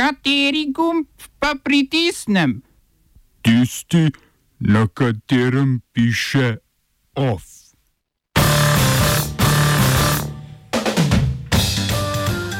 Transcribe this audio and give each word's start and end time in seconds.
Kateri 0.00 0.72
gumb 0.72 1.06
pa 1.38 1.54
pritisnem? 1.64 2.62
Tisti, 3.42 4.10
na 4.60 4.86
katerem 4.88 5.80
piše 5.92 6.56
OF. 7.14 7.42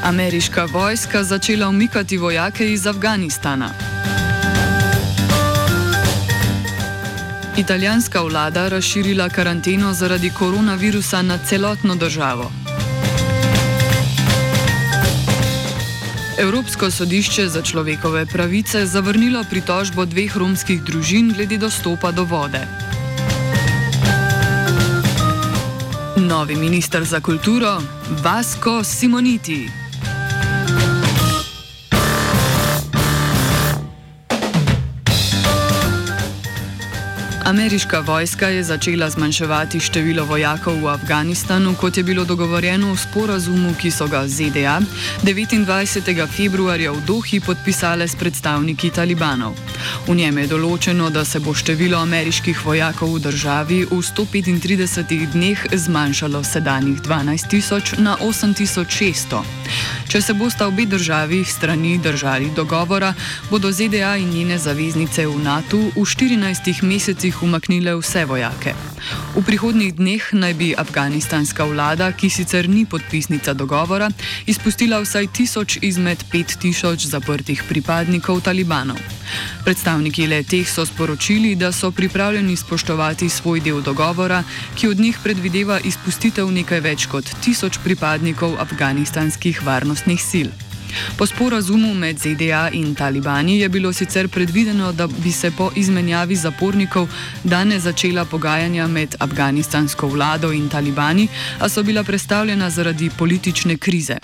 Ameriška 0.03 0.65
vojska 0.65 1.23
začela 1.23 1.69
umikati 1.69 2.17
vojake 2.17 2.73
iz 2.73 2.87
Afganistana. 2.87 3.69
Italijanska 7.57 8.21
vlada 8.21 8.67
razširila 8.67 9.29
karanteno 9.29 9.93
zaradi 9.93 10.31
koronavirusa 10.39 11.21
na 11.21 11.37
celotno 11.37 11.95
državo. 11.95 12.51
Evropsko 16.41 16.91
sodišče 16.91 17.47
za 17.47 17.61
človekove 17.61 18.25
pravice 18.25 18.85
zavrnilo 18.85 19.43
pritožbo 19.49 20.05
dveh 20.09 20.37
romskih 20.37 20.81
družin 20.81 21.29
glede 21.37 21.57
dostopa 21.61 22.09
do 22.11 22.25
vode. 22.25 22.61
Novi 26.17 26.55
minister 26.55 27.05
za 27.05 27.21
kulturo 27.21 27.77
Vasco 28.23 28.83
Simoniti. 28.83 29.80
Ameriška 37.51 37.99
vojska 37.99 38.47
je 38.47 38.63
začela 38.63 39.09
zmanjševati 39.09 39.79
število 39.79 40.23
vojakov 40.25 40.77
v 40.79 40.87
Afganistanu, 40.87 41.75
kot 41.75 41.97
je 41.97 42.03
bilo 42.03 42.23
dogovorjeno 42.23 42.93
v 42.93 42.97
sporazumu, 42.97 43.73
ki 43.75 43.91
so 43.91 44.07
ga 44.07 44.23
ZDA 44.27 44.79
29. 45.23 46.27
februarja 46.31 46.91
v 46.91 47.01
Dohi 47.03 47.43
podpisale 47.43 48.07
s 48.07 48.15
predstavniki 48.15 48.89
talibanov. 48.95 49.51
V 50.07 50.15
njem 50.15 50.37
je 50.37 50.47
določeno, 50.47 51.09
da 51.11 51.25
se 51.27 51.43
bo 51.43 51.51
število 51.51 51.99
ameriških 51.99 52.55
vojakov 52.65 53.19
v 53.19 53.19
državi 53.27 53.79
v 53.91 53.99
135 53.99 55.35
dneh 55.35 55.59
zmanjšalo 55.75 56.43
sedanjih 56.47 57.03
12 57.03 57.51
tisoč 57.51 57.97
na 57.99 58.15
8600. 58.15 59.43
Če 60.07 60.21
se 60.21 60.33
bosta 60.33 60.67
obe 60.67 60.85
državi 60.85 61.43
strani 61.43 61.97
držali 61.99 62.51
dogovora, 62.55 63.13
bodo 63.49 63.71
ZDA 63.71 64.15
in 64.15 64.31
njene 64.31 64.57
zaveznice 64.57 65.27
v 65.27 65.35
NATO 65.43 65.77
v 65.95 66.07
14 66.07 66.83
mesecih 66.83 67.40
umaknile 67.41 67.95
vse 67.95 68.25
vojake. 68.25 68.73
V 69.35 69.41
prihodnjih 69.45 69.95
dneh 69.95 70.23
naj 70.33 70.53
bi 70.53 70.69
afganistanska 70.77 71.65
vlada, 71.65 72.11
ki 72.11 72.29
sicer 72.29 72.69
ni 72.69 72.85
podpisnica 72.85 73.53
dogovora, 73.53 74.09
izpustila 74.45 74.99
vsaj 75.01 75.27
tisoč 75.33 75.77
izmed 75.81 76.23
pet 76.31 76.57
tisoč 76.61 77.05
zaprtih 77.09 77.63
pripadnikov 77.69 78.41
talibanov. 78.41 78.99
Predstavniki 79.65 80.27
le 80.27 80.43
teh 80.43 80.67
so 80.67 80.85
sporočili, 80.85 81.55
da 81.55 81.71
so 81.71 81.91
pripravljeni 81.91 82.55
spoštovati 82.55 83.29
svoj 83.29 83.59
del 83.59 83.81
dogovora, 83.81 84.43
ki 84.75 84.87
od 84.87 84.99
njih 84.99 85.19
predvideva 85.23 85.79
izpustitev 85.79 86.51
nekaj 86.51 86.79
več 86.79 87.07
kot 87.11 87.25
tisoč 87.41 87.79
pripadnikov 87.83 88.59
afganistanskih 88.59 89.65
varnostnih 89.65 90.21
sil. 90.31 90.70
Po 91.17 91.25
sporazumu 91.25 91.93
med 91.93 92.19
ZDA 92.19 92.69
in 92.73 92.95
talibani 92.95 93.59
je 93.59 93.69
bilo 93.69 93.93
sicer 93.93 94.27
predvideno, 94.27 94.91
da 94.91 95.07
bi 95.07 95.31
se 95.31 95.51
po 95.51 95.71
izmenjavi 95.75 96.35
zapornikov 96.35 97.09
danes 97.43 97.83
začela 97.83 98.25
pogajanja 98.25 98.87
med 98.87 99.15
afganistansko 99.19 100.07
vlado 100.07 100.51
in 100.51 100.69
talibani, 100.69 101.27
a 101.59 101.69
so 101.69 101.83
bila 101.83 102.03
predstavljena 102.03 102.69
zaradi 102.69 103.09
politične 103.17 103.77
krize. 103.77 104.17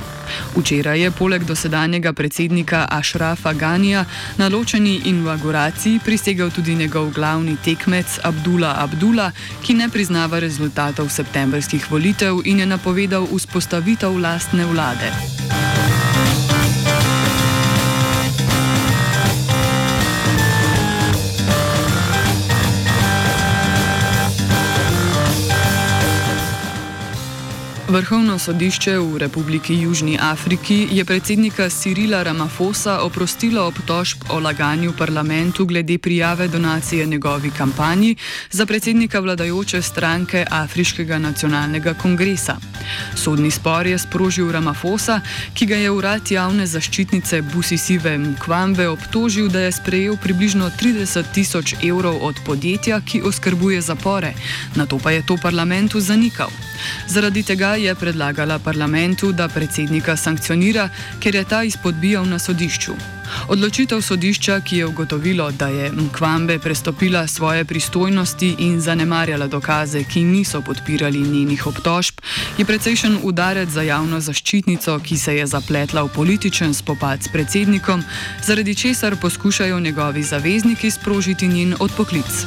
Včeraj 0.55 1.01
je 1.01 1.11
poleg 1.11 1.43
dosedanjega 1.43 2.13
predsednika 2.13 2.87
Ašrafa 2.91 3.53
Ganija 3.53 4.05
na 4.37 4.47
ločeni 4.47 5.01
inauguraciji 5.05 5.99
prisegel 6.05 6.51
tudi 6.51 6.75
njegov 6.75 7.09
glavni 7.09 7.57
tekmec 7.65 8.19
Abdullah 8.23 8.83
Abdullah, 8.83 9.31
ki 9.63 9.73
ne 9.73 9.89
priznava 9.89 10.39
rezultatov 10.39 11.09
septembrskih 11.09 11.91
volitev 11.91 12.41
in 12.45 12.59
je 12.59 12.65
napovedal 12.65 13.27
vzpostavitev 13.31 14.17
lastne 14.19 14.65
vlade. 14.65 15.46
Vrhovno 27.87 28.35
sodišče 28.39 28.97
v 28.99 29.17
Republiki 29.17 29.71
Južni 29.81 30.17
Afriki 30.21 30.87
je 30.91 31.05
predsednika 31.05 31.69
Sirila 31.69 32.23
Ramafosa 32.23 32.99
oprostilo 32.99 33.63
obtožb 33.67 34.27
o 34.29 34.39
laganju 34.39 34.91
parlamentu 34.97 35.65
glede 35.65 35.97
prijave 35.97 36.47
donacije 36.47 37.05
njegovi 37.05 37.51
kampanji 37.51 38.15
za 38.51 38.65
predsednika 38.65 39.19
vladajoče 39.19 39.81
stranke 39.81 40.45
Afriškega 40.51 41.17
nacionalnega 41.17 41.93
kongresa. 41.93 42.57
Sodni 43.15 43.51
spor 43.51 43.87
je 43.87 43.97
sprožil 43.97 44.51
Ramafosa, 44.51 45.21
ki 45.53 45.65
ga 45.65 45.75
je 45.75 45.91
urad 45.91 46.31
javne 46.31 46.67
zaščitnice 46.67 47.41
Busisive 47.41 48.17
Mkvambe 48.17 48.87
obtožil, 48.87 49.47
da 49.47 49.59
je 49.59 49.71
sprejel 49.71 50.17
približno 50.17 50.71
30 50.81 51.23
tisoč 51.33 51.75
evrov 51.83 52.19
od 52.21 52.35
podjetja, 52.45 53.01
ki 53.01 53.21
oskrbuje 53.21 53.81
zapore, 53.81 54.33
na 54.75 54.85
to 54.85 54.99
pa 54.99 55.11
je 55.11 55.25
to 55.25 55.37
parlamentu 55.41 55.99
zanikal. 55.99 56.51
Zaradi 57.07 57.43
tega 57.43 57.76
je 57.77 57.95
predlagala 57.95 58.59
parlamentu, 58.59 59.31
da 59.31 59.47
predsednika 59.47 60.17
sankcionira, 60.17 60.89
ker 61.19 61.35
je 61.35 61.43
ta 61.43 61.63
izpodbijal 61.63 62.25
na 62.25 62.39
sodišču. 62.39 62.93
Odločitev 63.47 64.01
sodišča, 64.01 64.59
ki 64.61 64.77
je 64.77 64.85
ugotovilo, 64.85 65.51
da 65.51 65.67
je 65.67 65.91
Mkvambe 65.91 66.59
prestopila 66.59 67.27
svoje 67.27 67.65
pristojnosti 67.65 68.55
in 68.59 68.81
zanemarjala 68.81 69.47
dokaze, 69.47 70.03
ki 70.03 70.23
niso 70.23 70.61
podpirali 70.61 71.21
njenih 71.21 71.67
obtožb, 71.67 72.21
je 72.57 72.65
precejšen 72.65 73.19
udarec 73.23 73.69
za 73.69 73.81
javno 73.81 74.19
zaščitnico, 74.19 74.99
ki 74.99 75.17
se 75.17 75.35
je 75.35 75.47
zapletla 75.47 76.03
v 76.03 76.13
političen 76.15 76.73
spopad 76.73 77.23
s 77.23 77.27
predsednikom, 77.27 78.03
zaradi 78.43 78.75
česar 78.75 79.15
poskušajo 79.21 79.79
njegovi 79.79 80.23
zavezniki 80.23 80.91
sprožiti 80.91 81.47
njen 81.47 81.75
odpoklic. 81.79 82.45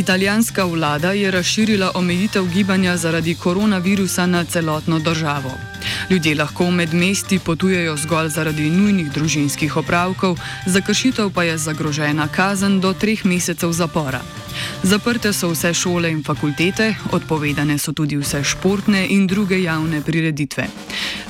Italijanska 0.00 0.64
vlada 0.64 1.12
je 1.12 1.30
razširila 1.30 1.90
omejitev 1.94 2.44
gibanja 2.44 2.96
zaradi 2.96 3.34
koronavirusa 3.34 4.26
na 4.26 4.44
celotno 4.44 4.98
državo. 4.98 5.52
Ljudje 6.10 6.34
lahko 6.34 6.70
med 6.70 6.94
mesti 6.94 7.38
potujejo 7.38 7.96
zgolj 7.96 8.28
zaradi 8.28 8.70
nujnih 8.70 9.12
družinskih 9.12 9.76
opravkov, 9.76 10.38
za 10.66 10.80
kršitev 10.80 11.30
pa 11.30 11.42
je 11.42 11.58
zagrožena 11.58 12.28
kazen 12.28 12.80
do 12.80 12.92
treh 12.92 13.24
mesecev 13.24 13.72
zapora. 13.72 14.20
Zaprte 14.82 15.32
so 15.32 15.50
vse 15.50 15.74
šole 15.74 16.10
in 16.10 16.24
fakultete, 16.24 16.94
odpovedane 17.12 17.78
so 17.78 17.92
tudi 17.92 18.16
vse 18.16 18.44
športne 18.44 19.06
in 19.10 19.26
druge 19.26 19.62
javne 19.62 20.00
prireditve. 20.00 20.66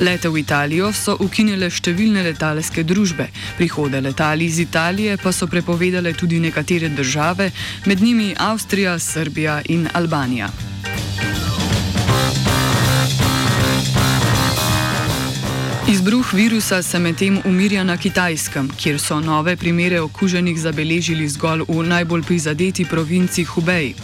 Lete 0.01 0.29
v 0.33 0.41
Italijo 0.41 0.87
so 0.97 1.13
ukinile 1.21 1.69
številne 1.69 2.23
letalske 2.25 2.87
družbe, 2.89 3.27
prihode 3.59 4.01
letali 4.01 4.49
iz 4.49 4.57
Italije 4.65 5.19
pa 5.21 5.29
so 5.29 5.45
prepovedale 5.45 6.15
tudi 6.17 6.41
nekatere 6.41 6.89
države, 6.89 7.51
med 7.85 8.01
njimi 8.01 8.33
Avstrija, 8.49 8.97
Srbija 8.99 9.61
in 9.69 9.89
Albanija. 9.93 10.70
Izbruh 16.01 16.35
virusa 16.35 16.83
se 16.83 16.99
medtem 16.99 17.39
umirja 17.45 17.85
na 17.85 17.97
Kitajskem, 17.97 18.71
kjer 18.77 19.01
so 19.01 19.19
nove 19.21 19.53
primere 19.57 20.01
okuženih 20.01 20.57
zabeležili 20.61 21.27
zgolj 21.29 21.67
v 21.69 21.83
najbolj 21.85 22.23
prizadeti 22.23 22.85
provinci 22.89 23.45
Hubei. 23.45 23.95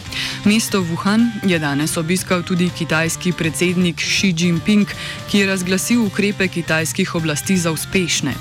Mesto 0.44 0.82
Wuhan 0.84 1.30
je 1.42 1.58
danes 1.58 1.96
obiskal 1.96 2.42
tudi 2.42 2.68
kitajski 2.78 3.32
predsednik 3.32 3.96
Xi 3.96 4.34
Jinping, 4.36 4.86
ki 5.30 5.38
je 5.38 5.46
razglasil 5.46 6.02
ukrepe 6.04 6.48
kitajskih 6.48 7.14
oblasti 7.14 7.56
za 7.56 7.72
uspešne. 7.72 8.34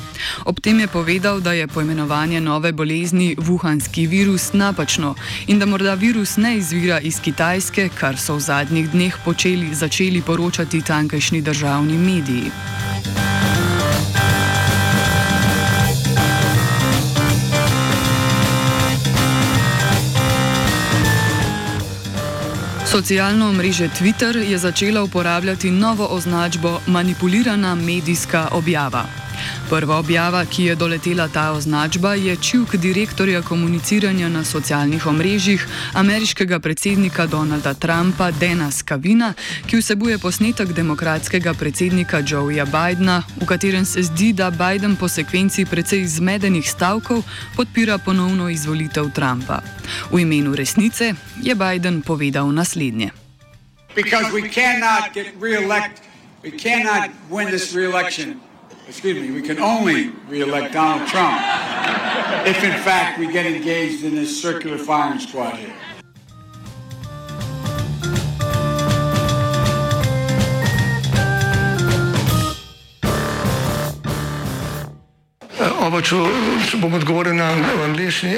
Ob 0.46 0.60
tem 0.60 0.80
je 0.80 0.88
povedal, 0.88 1.40
da 1.40 1.54
je 1.54 1.68
poimenovanje 1.68 2.42
nove 2.42 2.72
bolezni 2.72 3.36
Wuhanski 3.40 4.08
virus 4.08 4.52
napačno 4.54 5.16
in 5.48 5.60
da 5.60 5.66
morda 5.66 5.94
virus 5.94 6.36
ne 6.38 6.58
izvira 6.58 7.00
iz 7.00 7.22
Kitajske, 7.22 7.90
kar 8.00 8.18
so 8.18 8.36
v 8.36 8.40
zadnjih 8.40 8.92
dneh 8.92 9.16
počeli, 9.26 9.76
začeli 9.76 10.22
poročati 10.22 10.82
tankajšnji 10.82 11.42
državni 11.42 11.98
mediji. 11.98 12.52
Socialno 22.96 23.50
omrežje 23.50 23.90
Twitter 23.90 24.38
je 24.38 24.58
začela 24.58 25.04
uporabljati 25.04 25.72
novo 25.72 26.08
označbo 26.08 26.80
manipulirana 26.88 27.76
medijska 27.76 28.48
objava. 28.52 29.25
Prva 29.70 29.98
objava, 29.98 30.46
ki 30.46 30.64
je 30.64 30.76
doletela 30.76 31.28
ta 31.28 31.52
označba, 31.52 32.14
je 32.14 32.36
čivk 32.38 32.76
direktorja 32.76 33.42
komuniciranja 33.42 34.30
na 34.30 34.44
socialnih 34.44 35.06
omrežjih 35.08 35.68
ameriškega 35.94 36.60
predsednika 36.60 37.26
Donalda 37.26 37.74
Trumpa 37.74 38.32
Dena 38.32 38.72
Skavina, 38.72 39.34
ki 39.66 39.78
vsebuje 39.78 40.18
posnetek 40.18 40.74
demokratskega 40.74 41.54
predsednika 41.54 42.22
Joeja 42.28 42.66
Bidna, 42.66 43.24
v 43.42 43.46
katerem 43.46 43.86
se 43.86 44.04
zdi, 44.04 44.34
da 44.34 44.52
Biden 44.52 44.96
po 44.96 45.08
sekvenci 45.08 45.66
precej 45.66 46.06
zmedenih 46.06 46.70
stavkov 46.70 47.24
podpira 47.56 47.98
ponovno 47.98 48.50
izvolitev 48.50 49.10
Trumpa. 49.18 49.62
V 50.12 50.22
imenu 50.22 50.56
resnice 50.56 51.14
je 51.42 51.56
Biden 51.56 52.02
povedal 52.02 52.54
naslednje. 52.54 53.10
Because 53.96 54.30
we 54.30 54.46
cannot 54.46 55.14
get 55.14 55.34
re-elected. 55.42 56.06
We 56.44 56.52
cannot 56.52 57.10
win 57.32 57.48
this 57.50 57.74
re-election. 57.74 58.45
Excuse 58.88 59.20
me, 59.20 59.32
we 59.32 59.42
can 59.42 59.60
only 59.60 60.10
re-elect 60.30 60.74
Donald 60.74 61.08
Trump 61.10 61.42
if 62.46 62.64
in 62.64 62.72
fact 62.84 63.18
we 63.18 63.32
get 63.32 63.46
engaged 63.48 64.04
in 64.04 64.14
this 64.14 64.40
circular 64.40 64.78
firing 64.78 65.20
squad 65.20 65.56
here. 65.56 65.74
Oba, 75.86 76.02
če, 76.02 76.18
če 76.66 76.78
bom 76.82 76.94
odgovoril 76.98 77.36
na 77.38 77.52
angliški. 77.86 78.38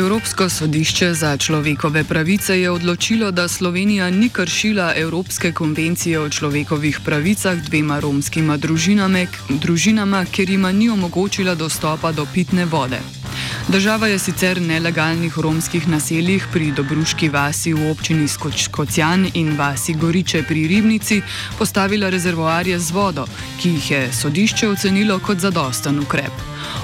Evropsko 0.00 0.48
sodišče 0.48 1.14
za 1.14 1.36
človekove 1.36 2.04
pravice 2.04 2.60
je 2.60 2.70
odločilo, 2.70 3.30
da 3.30 3.48
Slovenija 3.48 4.10
ni 4.10 4.28
kršila 4.28 4.92
Evropske 4.96 5.52
konvencije 5.52 6.20
o 6.20 6.28
človekovih 6.28 7.00
pravicah 7.04 7.60
dvema 7.68 8.00
romskima 8.00 8.56
družinami, 8.56 9.26
družinama, 9.48 10.24
ker 10.24 10.50
jima 10.50 10.72
ni 10.72 10.88
omogočila 10.88 11.54
dostopa 11.54 12.12
do 12.12 12.26
pitne 12.34 12.64
vode. 12.64 13.19
Država 13.68 14.06
je 14.06 14.18
sicer 14.18 14.60
nelegalnih 14.62 15.38
romskih 15.38 15.88
naseljih 15.88 16.46
pri 16.52 16.72
Dobruški 16.72 17.28
vasi 17.28 17.72
v 17.72 17.90
občini 17.90 18.28
Skoč 18.28 18.68
Kocjan 18.68 19.28
in 19.34 19.56
vasi 19.58 19.94
Goriče 19.94 20.42
pri 20.42 20.66
Ribnici 20.68 21.22
postavila 21.58 22.10
rezervoarje 22.10 22.78
z 22.78 22.90
vodo, 22.90 23.26
ki 23.62 23.68
jih 23.68 23.90
je 23.90 24.12
sodišče 24.12 24.68
ocenilo 24.68 25.18
kot 25.18 25.38
zadosten 25.38 25.98
ukrep. 25.98 26.32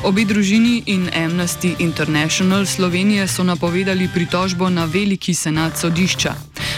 Obi 0.05 0.25
družini 0.25 0.82
in 0.87 1.11
Amnesty 1.14 1.75
International 1.79 2.67
Slovenije 2.67 3.29
so 3.29 3.44
napovedali 3.44 4.09
pritožbo 4.14 4.70
na 4.70 4.85
veliki 4.85 5.35
senat 5.35 5.79
sodišča. 5.79 6.35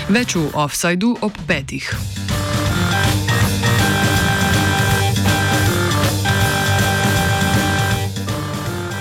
Več 0.09 0.35
v 0.35 0.49
offsajdu 0.55 1.17
ob 1.21 1.33
petih. 1.47 2.28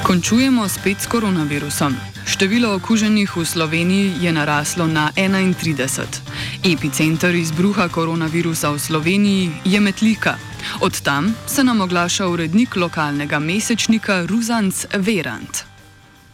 Končujemo 0.08 0.64
spet 0.72 1.04
s 1.04 1.08
koronavirusom. 1.12 1.92
Število 2.24 2.80
okuženih 2.80 3.28
v 3.28 3.44
Sloveniji 3.44 4.24
je 4.24 4.32
naraslo 4.32 4.88
na 4.88 5.12
31. 5.12 6.64
Epicenter 6.64 7.36
izbruha 7.36 7.92
koronavirusa 7.92 8.72
v 8.72 8.80
Sloveniji 8.80 9.52
je 9.68 9.80
Metlika. 9.84 10.40
Od 10.80 10.96
tam 11.04 11.36
se 11.44 11.60
nam 11.60 11.84
oglaša 11.84 12.24
urednik 12.24 12.80
lokalnega 12.80 13.36
mesečnika 13.40 14.24
Ruzanc 14.32 14.96
Verant. 14.96 15.68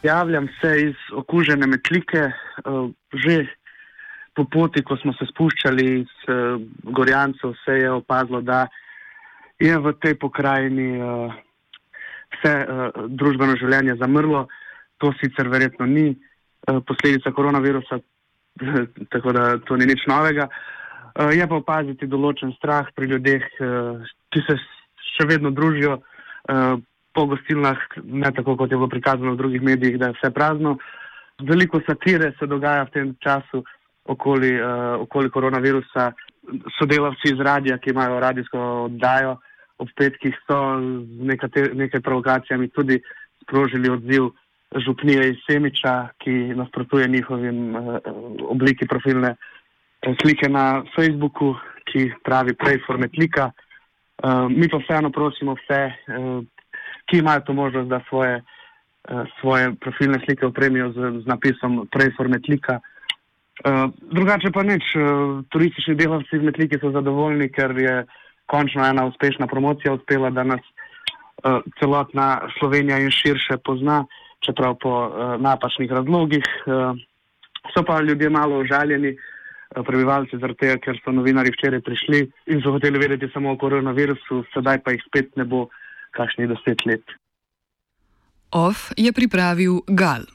Javljam 0.06 0.48
se 0.62 0.94
iz 0.94 0.98
okužene 1.10 1.66
metlike. 1.66 2.30
eh, 2.30 2.34
Že 3.26 3.50
po 4.38 4.46
poti, 4.46 4.86
ko 4.86 4.98
smo 5.02 5.14
se 5.18 5.26
spuščali 5.26 5.86
iz 6.06 6.14
eh, 6.30 6.62
Gorjancev, 6.84 7.58
se 7.66 7.74
je 7.82 7.90
opazilo, 7.92 8.42
da 8.42 8.68
je 9.58 9.74
v 9.78 9.94
tej 9.98 10.14
pokrajini 10.22 11.02
eh, 11.02 11.53
vse 12.44 12.54
eh, 12.60 13.02
družbeno 13.08 13.56
življenje 13.56 13.96
zamrlo. 14.02 14.48
To 15.00 15.14
sicer 15.22 15.48
verjetno 15.50 15.88
ni 15.88 16.12
eh, 16.12 16.80
posledica 16.88 17.32
koronavirusa, 17.32 18.00
tako 19.14 19.34
da 19.34 19.58
to 19.64 19.80
ni 19.80 19.88
nič 19.90 20.06
novega. 20.12 20.50
Eh, 21.16 21.38
Je 21.38 21.48
pa 21.48 21.56
opaziti 21.56 22.10
določen 22.10 22.54
strah 22.58 22.90
pri 22.96 23.08
ljudeh, 23.14 23.44
eh, 23.62 24.14
ki 24.34 24.42
se 24.48 24.58
še 25.14 25.28
vedno 25.30 25.52
družijo 25.54 26.00
eh, 26.00 26.76
po 27.14 27.26
gostilnah, 27.30 27.78
ne 28.04 28.32
tako 28.34 28.58
kot 28.58 28.72
je 28.72 28.78
bilo 28.78 28.90
prikazano 28.90 29.36
v 29.36 29.38
drugih 29.38 29.62
medijih, 29.62 30.00
da 30.02 30.10
je 30.10 30.18
vse 30.18 30.32
prazno. 30.34 30.78
Veliko 31.42 31.82
satire 31.86 32.34
se 32.40 32.48
dogaja 32.50 32.88
v 32.88 32.94
tem 32.94 33.12
času 33.22 33.62
okoli, 34.10 34.52
uh, 34.58 34.98
okoli 35.06 35.30
koronavirusa. 35.30 36.12
Sodelavci 36.78 37.32
iz 37.34 37.40
radia, 37.40 37.78
ki 37.78 37.94
imajo 37.94 38.20
radijsko 38.20 38.60
oddajo 38.90 39.38
ob 39.78 39.90
petkih, 39.98 40.36
so 40.48 40.58
z 40.80 41.28
nekate, 41.30 41.70
nekaj 41.74 42.02
provokacijami 42.02 42.70
tudi 42.70 43.00
sprožili 43.44 43.90
odziv 43.90 44.32
župnije 44.86 45.30
iz 45.30 45.38
Semiča, 45.46 46.08
ki 46.18 46.32
nasprotuje 46.56 47.08
njihovim 47.08 47.76
uh, 47.76 47.98
obliki 48.50 48.88
profilne 48.88 49.36
eh, 50.02 50.16
slike 50.22 50.50
na 50.50 50.84
Facebooku, 50.96 51.56
ki 51.86 52.12
pravi 52.24 52.56
prej 52.56 52.80
formetlika. 52.88 53.52
Uh, 54.24 54.50
mi 54.50 54.70
pa 54.70 54.78
vseeno 54.78 55.12
prosimo 55.12 55.56
vse, 55.60 55.82
uh, 55.90 56.44
ki 57.06 57.18
imajo 57.18 57.42
to 57.46 57.54
možnost, 57.54 57.90
da 57.90 58.02
svoje, 58.10 58.42
uh, 58.42 59.28
svoje 59.42 59.76
profilne 59.76 60.20
slike 60.26 60.46
opremijo 60.46 60.92
z, 60.92 61.22
z 61.24 61.26
napisom 61.28 61.88
prej 61.92 62.14
formetlika. 62.18 62.80
Uh, 63.66 63.92
drugače 64.12 64.52
pa 64.52 64.64
nič, 64.64 64.96
uh, 64.96 65.44
turistični 65.50 65.96
delavci 65.96 66.36
iz 66.36 66.42
Metlike 66.42 66.80
so 66.82 66.92
zadovoljni, 66.92 67.52
ker 67.54 67.78
je 67.78 68.06
končno 68.46 68.86
ena 68.86 69.06
uspešna 69.06 69.48
promocija 69.48 69.94
uspela, 69.94 70.30
da 70.30 70.44
nas 70.44 70.62
uh, 70.62 71.62
celotna 71.80 72.42
Slovenija 72.60 73.00
in 73.00 73.12
širše 73.12 73.58
pozna, 73.66 74.06
čeprav 74.40 74.76
po 74.82 74.94
uh, 75.08 75.42
napačnih 75.42 75.92
razlogih. 75.92 76.44
Uh, 76.66 76.98
so 77.74 77.84
pa 77.88 78.02
ljudje 78.02 78.30
malo 78.30 78.60
užaljeni, 78.60 79.14
uh, 79.14 79.86
prebivalci 79.86 80.38
zaradi 80.38 80.60
tega, 80.60 80.78
ker 80.78 81.00
so 81.04 81.12
novinari 81.12 81.54
včeraj 81.56 81.82
prišli 81.82 82.22
in 82.52 82.62
so 82.62 82.76
hoteli 82.76 83.00
vedeti 83.00 83.32
samo 83.34 83.52
o 83.54 83.58
koronavirusu, 83.58 84.44
sedaj 84.54 84.84
pa 84.84 84.94
jih 84.94 85.04
spet 85.08 85.36
ne 85.36 85.46
bo 85.46 85.68
kakšnih 86.12 86.52
deset 86.52 86.86
let. 86.86 87.18
Off 88.54 88.92
je 88.98 89.10
pripravil 89.14 89.82
Gal. 89.88 90.28